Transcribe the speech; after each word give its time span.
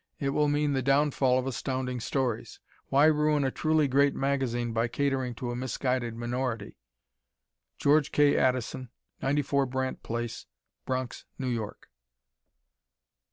it 0.19 0.29
will 0.29 0.47
mean 0.47 0.73
the 0.73 0.81
downfall 0.81 1.37
of 1.37 1.45
Astounding 1.45 1.99
Stories. 1.99 2.59
Why 2.89 3.05
ruin 3.05 3.43
a 3.43 3.51
truly 3.51 3.87
great 3.87 4.15
magazine 4.15 4.73
by 4.73 4.87
catering 4.87 5.35
to 5.35 5.51
a 5.51 5.55
misguided 5.55 6.15
minority? 6.15 6.75
George 7.77 8.11
K. 8.11 8.35
Addison, 8.35 8.89
94 9.21 9.67
Brandt 9.67 10.01
Place, 10.01 10.47
Bronx, 10.87 11.25
New 11.37 11.49
York. 11.49 11.91